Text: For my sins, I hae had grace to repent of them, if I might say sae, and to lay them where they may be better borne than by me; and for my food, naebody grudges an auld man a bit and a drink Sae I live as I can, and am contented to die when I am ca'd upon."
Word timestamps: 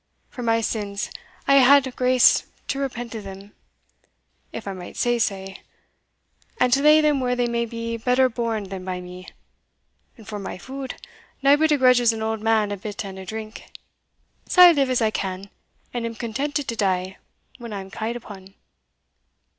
For 0.29 0.41
my 0.41 0.61
sins, 0.61 1.11
I 1.47 1.59
hae 1.59 1.63
had 1.63 1.95
grace 1.95 2.47
to 2.69 2.79
repent 2.79 3.13
of 3.13 3.23
them, 3.23 3.53
if 4.51 4.67
I 4.67 4.73
might 4.73 4.97
say 4.97 5.19
sae, 5.19 5.61
and 6.59 6.73
to 6.73 6.81
lay 6.81 7.01
them 7.01 7.19
where 7.19 7.35
they 7.35 7.45
may 7.45 7.67
be 7.67 7.97
better 7.97 8.27
borne 8.27 8.63
than 8.69 8.83
by 8.83 8.99
me; 8.99 9.27
and 10.17 10.27
for 10.27 10.39
my 10.39 10.57
food, 10.57 10.95
naebody 11.43 11.77
grudges 11.77 12.11
an 12.13 12.23
auld 12.23 12.41
man 12.41 12.71
a 12.71 12.77
bit 12.77 13.05
and 13.05 13.19
a 13.19 13.27
drink 13.27 13.65
Sae 14.47 14.69
I 14.69 14.71
live 14.71 14.89
as 14.89 15.03
I 15.03 15.11
can, 15.11 15.51
and 15.93 16.03
am 16.03 16.15
contented 16.15 16.67
to 16.67 16.75
die 16.75 17.17
when 17.59 17.71
I 17.71 17.79
am 17.81 17.91
ca'd 17.91 18.15
upon." 18.15 18.55